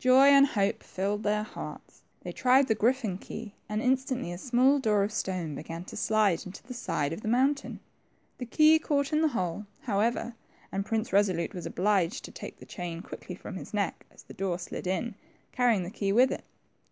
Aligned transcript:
Joy 0.00 0.24
and 0.30 0.44
hope 0.44 0.82
filled 0.82 1.22
their 1.22 1.44
hearts; 1.44 2.02
they 2.22 2.32
tried 2.32 2.66
the 2.66 2.74
griffin 2.74 3.16
key, 3.16 3.54
and 3.68 3.80
instantly 3.80 4.32
a 4.32 4.36
small 4.36 4.80
door 4.80 5.04
of 5.04 5.12
stone 5.12 5.54
began 5.54 5.82
lo 5.82 5.86
slide 5.94 6.44
into 6.44 6.64
the 6.64 6.74
side 6.74 7.12
of 7.12 7.20
the 7.20 7.28
mountain. 7.28 7.78
The 8.38 8.46
key 8.46 8.80
caught 8.80 9.12
in 9.12 9.20
the 9.20 9.28
hole, 9.28 9.66
however, 9.82 10.34
and 10.72 10.84
Prince 10.84 11.10
Eesolute 11.10 11.54
was 11.54 11.64
obliged 11.64 12.24
to 12.24 12.32
take 12.32 12.58
the 12.58 12.66
chain 12.66 13.02
quickly 13.02 13.36
from 13.36 13.54
his 13.54 13.72
neck 13.72 14.04
as 14.10 14.24
the 14.24 14.34
door 14.34 14.58
slid 14.58 14.88
in, 14.88 15.14
carrying 15.52 15.84
the 15.84 15.92
key 15.92 16.10
with 16.10 16.32
it. 16.32 16.42